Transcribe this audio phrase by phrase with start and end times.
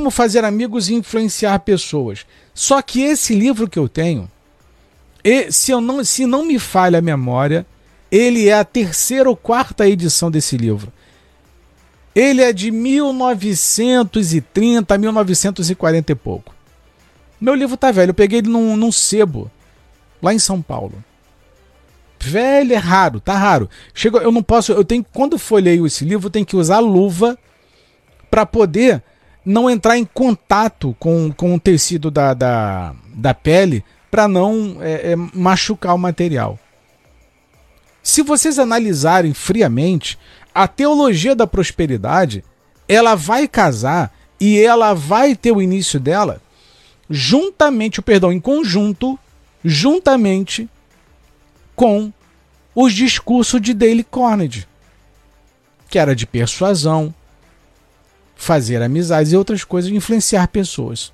[0.00, 2.24] Como fazer amigos e influenciar pessoas.
[2.54, 4.30] Só que esse livro que eu tenho,
[5.50, 7.66] se, eu não, se não me falha a memória,
[8.10, 10.90] ele é a terceira ou quarta edição desse livro.
[12.14, 16.54] Ele é de 1930, 1940 e pouco.
[17.38, 19.50] Meu livro tá velho, eu peguei ele num, num sebo,
[20.22, 21.04] lá em São Paulo.
[22.18, 23.68] Velho, é raro, tá raro.
[23.92, 27.38] Chega, eu não posso, eu tenho, quando folheio esse livro, eu tenho que usar luva
[28.30, 29.02] para poder
[29.44, 35.12] não entrar em contato com, com o tecido da, da, da pele para não é,
[35.12, 36.58] é, machucar o material.
[38.02, 40.18] Se vocês analisarem friamente,
[40.54, 42.44] a teologia da prosperidade
[42.88, 46.40] ela vai casar e ela vai ter o início dela
[47.10, 49.18] juntamente, o perdão, em conjunto,
[49.64, 50.68] juntamente
[51.74, 52.12] com
[52.74, 54.66] os discursos de Dale Carnegie,
[55.88, 57.12] que era de persuasão,
[58.40, 61.12] fazer amizades e outras coisas, influenciar pessoas.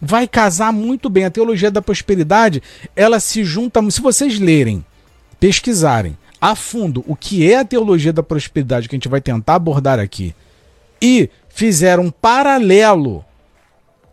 [0.00, 1.24] Vai casar muito bem.
[1.24, 2.60] A teologia da prosperidade,
[2.96, 3.80] ela se junta.
[3.90, 4.84] Se vocês lerem,
[5.38, 9.54] pesquisarem a fundo o que é a teologia da prosperidade que a gente vai tentar
[9.54, 10.34] abordar aqui
[11.00, 13.24] e fizer um paralelo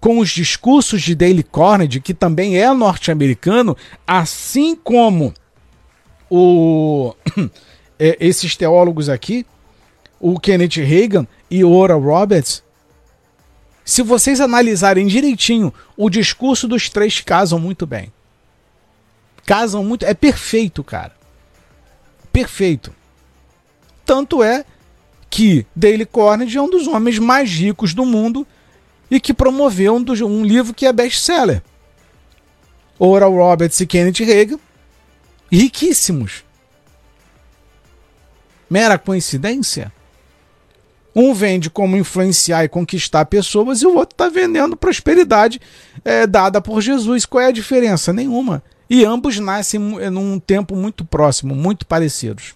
[0.00, 5.34] com os discursos de Dale Carnegie, que também é norte-americano, assim como
[6.30, 7.14] o,
[7.98, 9.44] é, esses teólogos aqui,
[10.18, 12.62] o Kenneth Reagan e o Oral Roberts,
[13.84, 18.12] se vocês analisarem direitinho, o discurso dos três casam muito bem.
[19.46, 20.04] Casam muito.
[20.04, 21.16] É perfeito, cara.
[22.30, 22.94] Perfeito.
[24.04, 24.64] Tanto é
[25.30, 28.46] que Dale Carnegie é um dos homens mais ricos do mundo
[29.10, 31.62] e que promoveu um, dos, um livro que é best-seller.
[32.98, 34.58] Oral Roberts e Kenneth Reagan,
[35.50, 36.44] riquíssimos.
[38.68, 39.90] Mera coincidência?
[41.14, 45.60] Um vende como influenciar e conquistar pessoas e o outro está vendendo prosperidade
[46.04, 47.26] é, dada por Jesus.
[47.26, 48.12] Qual é a diferença?
[48.12, 48.62] Nenhuma.
[48.88, 52.54] E ambos nascem num tempo muito próximo, muito parecidos.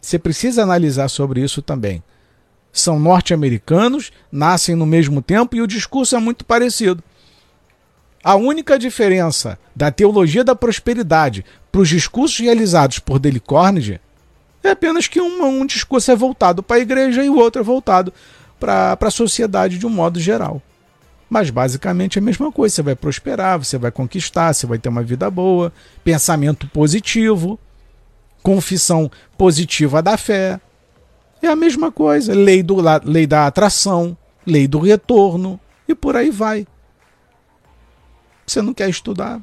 [0.00, 2.02] Você precisa analisar sobre isso também
[2.72, 7.02] são norte-americanos, nascem no mesmo tempo e o discurso é muito parecido.
[8.22, 14.00] A única diferença da teologia da prosperidade para os discursos realizados por Dale Carnegie
[14.62, 17.64] é apenas que um, um discurso é voltado para a igreja e o outro é
[17.64, 18.12] voltado
[18.58, 20.60] para a sociedade de um modo geral.
[21.28, 22.74] Mas basicamente é a mesma coisa.
[22.74, 25.72] Você vai prosperar, você vai conquistar, você vai ter uma vida boa,
[26.04, 27.58] pensamento positivo,
[28.42, 30.60] confissão positiva da fé.
[31.40, 32.34] É a mesma coisa.
[32.34, 34.16] Lei, do, lei da atração,
[34.46, 36.66] lei do retorno e por aí vai.
[38.46, 39.40] Você não quer estudar?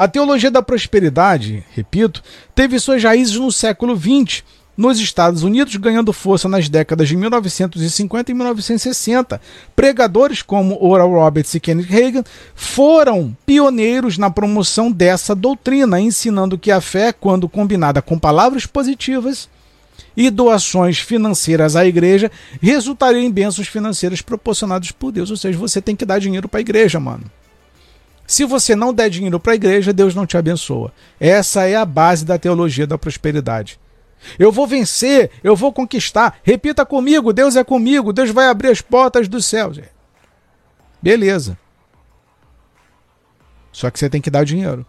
[0.00, 2.22] A teologia da prosperidade, repito,
[2.54, 4.42] teve suas raízes no século XX,
[4.74, 9.38] nos Estados Unidos, ganhando força nas décadas de 1950 e 1960.
[9.76, 12.24] Pregadores como Oral Roberts e Kenneth Reagan
[12.54, 19.50] foram pioneiros na promoção dessa doutrina, ensinando que a fé, quando combinada com palavras positivas,
[20.16, 22.32] e doações financeiras à igreja
[22.62, 25.30] resultariam em bênçãos financeiras proporcionadas por Deus.
[25.30, 27.30] Ou seja, você tem que dar dinheiro para a igreja, mano.
[28.30, 30.92] Se você não der dinheiro para a igreja, Deus não te abençoa.
[31.18, 33.76] Essa é a base da teologia da prosperidade.
[34.38, 36.38] Eu vou vencer, eu vou conquistar.
[36.44, 39.80] Repita comigo: Deus é comigo, Deus vai abrir as portas dos céus.
[41.02, 41.58] Beleza.
[43.72, 44.86] Só que você tem que dar dinheiro.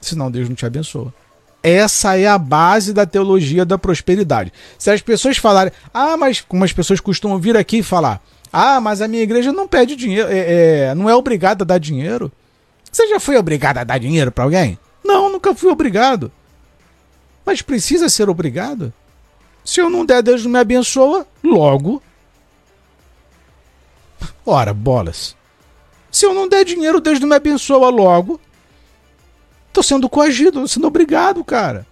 [0.00, 1.12] Senão Deus não te abençoa.
[1.60, 4.52] Essa é a base da teologia da prosperidade.
[4.78, 8.22] Se as pessoas falarem, ah, mas como as pessoas costumam vir aqui e falar,
[8.52, 11.78] ah, mas a minha igreja não pede dinheiro, é, é, não é obrigada a dar
[11.78, 12.30] dinheiro.
[12.90, 14.78] Você já foi obrigado a dar dinheiro para alguém?
[15.04, 16.32] Não, nunca fui obrigado.
[17.44, 18.92] Mas precisa ser obrigado?
[19.64, 22.02] Se eu não der, Deus não me abençoa, logo.
[24.44, 25.36] Ora, bolas.
[26.10, 28.40] Se eu não der dinheiro, Deus não me abençoa logo.
[29.72, 31.86] Tô sendo coagido, sendo obrigado, cara.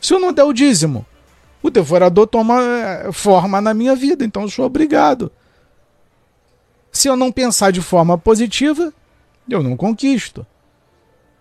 [0.00, 1.04] Se eu não der o dízimo,
[1.62, 5.30] o devorador toma eh, forma na minha vida, então eu sou obrigado.
[6.90, 8.92] Se eu não pensar de forma positiva,
[9.48, 10.46] eu não conquisto.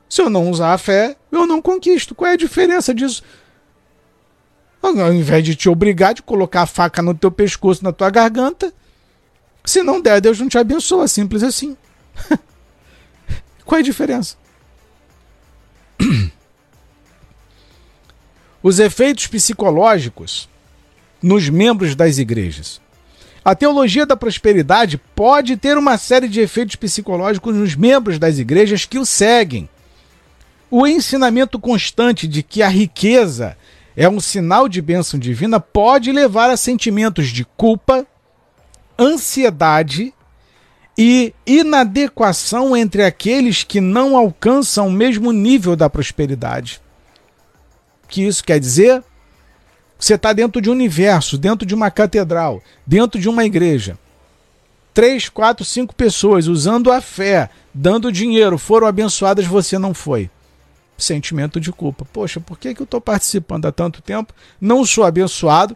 [0.10, 2.16] Se eu não usar a fé, eu não conquisto.
[2.16, 3.24] Qual é a diferença disso?
[4.82, 8.74] Ao invés de te obrigar de colocar a faca no teu pescoço, na tua garganta,
[9.66, 11.08] se não der, Deus não te abençoa.
[11.08, 11.78] Simples assim.
[13.66, 14.36] Qual é a diferença?
[18.64, 20.50] Os efeitos psicológicos
[21.22, 22.82] nos membros das igrejas.
[23.44, 28.86] A teologia da prosperidade pode ter uma série de efeitos psicológicos nos membros das igrejas
[28.86, 29.70] que o seguem.
[30.70, 33.58] O ensinamento constante de que a riqueza
[33.96, 38.06] é um sinal de bênção divina pode levar a sentimentos de culpa,
[38.98, 40.14] ansiedade
[40.98, 46.82] e inadequação entre aqueles que não alcançam o mesmo nível da prosperidade.
[48.04, 49.04] O que isso quer dizer?
[50.00, 54.00] Você está dentro de um universo, dentro de uma catedral, dentro de uma igreja.
[54.94, 60.30] Três, quatro, cinco pessoas usando a fé, dando dinheiro, foram abençoadas, você não foi.
[60.98, 62.06] Sentimento de culpa.
[62.12, 64.34] Poxa, por que, que eu estou participando há tanto tempo?
[64.60, 65.76] Não sou abençoado,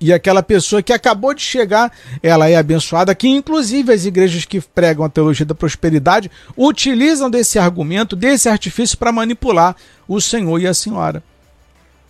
[0.00, 4.60] e aquela pessoa que acabou de chegar, ela é abençoada, que inclusive as igrejas que
[4.60, 9.74] pregam a teologia da prosperidade utilizam desse argumento, desse artifício para manipular
[10.06, 11.22] o Senhor e a senhora.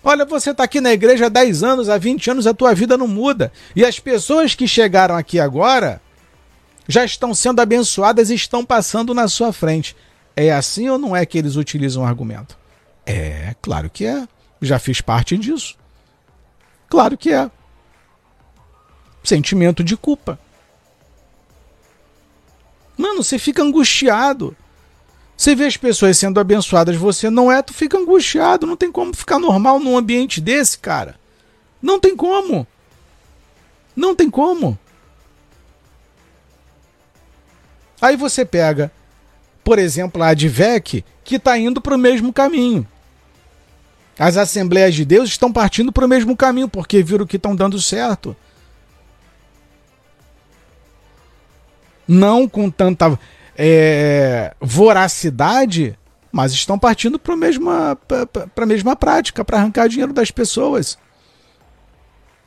[0.02, 2.96] Olha, você está aqui na igreja há 10 anos, há 20 anos, a tua vida
[2.96, 3.52] não muda.
[3.74, 6.00] E as pessoas que chegaram aqui agora
[6.86, 9.96] já estão sendo abençoadas e estão passando na sua frente.
[10.34, 12.56] É assim ou não é que eles utilizam o argumento?
[13.04, 14.26] É, claro que é.
[14.62, 15.76] Já fiz parte disso.
[16.88, 17.50] Claro que é
[19.28, 20.38] sentimento de culpa.
[22.96, 24.56] Mano, você fica angustiado.
[25.38, 28.67] Você vê as pessoas sendo abençoadas, você não é, tu fica angustiado.
[28.67, 31.14] Não tem como ficar normal num ambiente desse, cara.
[31.81, 32.67] Não tem como.
[33.94, 34.76] Não tem como.
[38.00, 38.90] Aí você pega,
[39.62, 42.85] por exemplo, a Advec, que está indo para o mesmo caminho.
[44.19, 47.81] As Assembleias de Deus estão partindo para o mesmo caminho, porque viram que estão dando
[47.81, 48.37] certo.
[52.08, 53.19] não com tanta
[53.60, 55.99] é, voracidade,
[56.31, 57.99] mas estão partindo para a mesma,
[58.64, 60.96] mesma prática, para arrancar dinheiro das pessoas.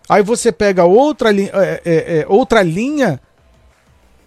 [0.08, 3.20] Aí você pega outra, é, é, é, outra linha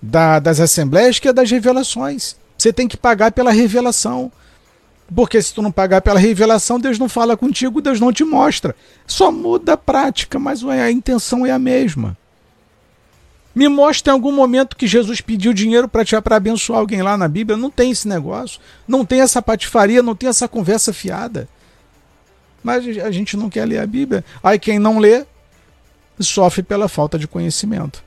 [0.00, 2.36] da, das assembleias que é das revelações.
[2.58, 4.30] Você tem que pagar pela revelação.
[5.14, 8.74] Porque se tu não pagar pela revelação, Deus não fala contigo, Deus não te mostra.
[9.06, 12.16] Só muda a prática, mas a intenção é a mesma.
[13.54, 17.56] Me mostra em algum momento que Jesus pediu dinheiro para abençoar alguém lá na Bíblia.
[17.56, 18.60] Não tem esse negócio.
[18.86, 21.48] Não tem essa patifaria, não tem essa conversa fiada.
[22.62, 24.24] Mas a gente não quer ler a Bíblia.
[24.42, 25.24] Aí quem não lê
[26.18, 28.02] sofre pela falta de conhecimento.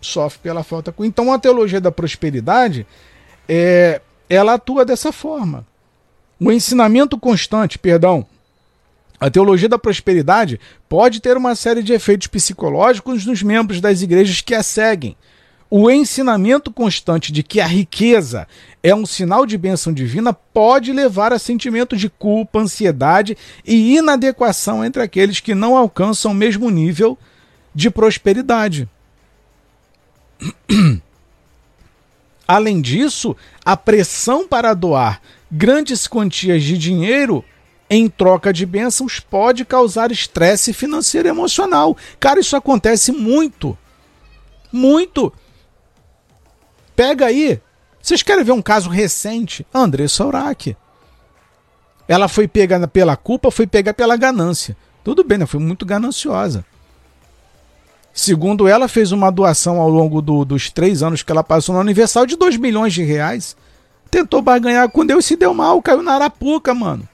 [0.00, 0.94] Sofre pela falta.
[1.00, 2.86] Então a teologia da prosperidade
[3.48, 5.66] é, ela atua dessa forma.
[6.38, 8.26] O ensinamento constante, perdão,
[9.20, 14.40] a teologia da prosperidade pode ter uma série de efeitos psicológicos nos membros das igrejas
[14.40, 15.16] que a seguem.
[15.70, 18.48] O ensinamento constante de que a riqueza
[18.82, 23.36] é um sinal de bênção divina pode levar a sentimento de culpa, ansiedade
[23.66, 27.18] e inadequação entre aqueles que não alcançam o mesmo nível
[27.74, 28.88] de prosperidade.
[32.48, 37.44] Além disso, a pressão para doar grandes quantias de dinheiro
[37.90, 41.96] em troca de bênçãos pode causar estresse financeiro e emocional.
[42.20, 43.76] Cara, isso acontece muito.
[44.70, 45.32] Muito.
[46.94, 47.60] Pega aí.
[48.02, 49.66] Vocês querem ver um caso recente?
[49.72, 50.76] Andressa Urach.
[52.06, 54.76] Ela foi pega pela culpa, foi pega pela ganância.
[55.04, 55.46] Tudo bem, né?
[55.46, 56.64] Foi muito gananciosa.
[58.12, 61.80] Segundo ela, fez uma doação ao longo do, dos três anos que ela passou no
[61.80, 63.56] Universal de 2 milhões de reais.
[64.10, 67.08] Tentou barganhar com Deus se deu mal, caiu na arapuca, mano.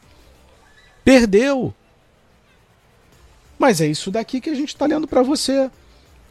[1.05, 1.75] Perdeu.
[3.59, 5.71] Mas é isso daqui que a gente está lendo para você.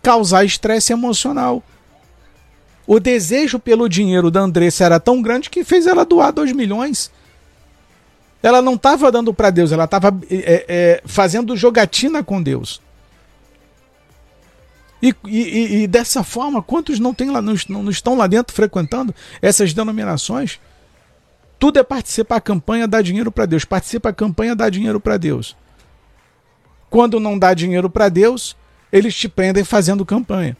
[0.02, 1.64] Causar estresse emocional.
[2.86, 7.12] O desejo pelo dinheiro da Andressa era tão grande que fez ela doar 2 milhões.
[8.42, 12.82] Ela não estava dando para Deus, ela estava é, é, fazendo jogatina com Deus.
[15.02, 19.14] E, e, e, dessa forma, quantos não, tem lá, não, não estão lá dentro frequentando
[19.42, 20.60] essas denominações?
[21.64, 23.64] Tudo é participar da campanha, dar dinheiro para Deus.
[23.64, 25.56] Participa da campanha, dá dinheiro para Deus.
[26.90, 28.54] Quando não dá dinheiro para Deus,
[28.92, 30.58] eles te prendem fazendo campanha.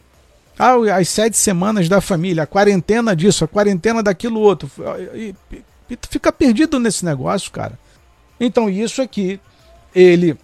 [0.58, 4.70] Ah, as sete semanas da família, a quarentena disso, a quarentena daquilo outro.
[5.12, 7.78] E, e, e tu fica perdido nesse negócio, cara.
[8.40, 9.38] Então, isso aqui,
[9.94, 10.38] ele,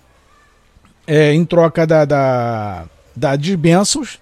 [1.07, 2.85] é, em troca da, da,
[3.17, 4.21] da de bênçãos,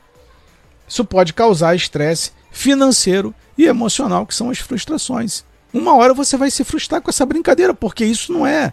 [0.87, 5.43] isso pode causar estresse financeiro e emocional, que são as frustrações.
[5.79, 8.73] Uma hora você vai se frustrar com essa brincadeira, porque isso não é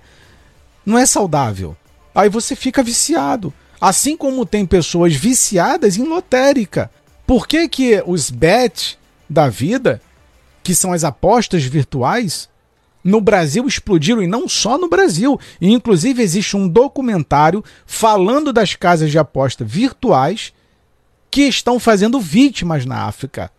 [0.86, 1.76] não é saudável.
[2.14, 3.54] Aí você fica viciado.
[3.80, 6.90] Assim como tem pessoas viciadas em lotérica.
[7.26, 8.98] Por que, que os bet
[9.30, 10.02] da vida,
[10.64, 12.48] que são as apostas virtuais,
[13.04, 15.40] no Brasil explodiram e não só no Brasil.
[15.62, 20.54] E, inclusive existe um documentário falando das casas de aposta virtuais
[21.30, 23.52] que estão fazendo vítimas na África.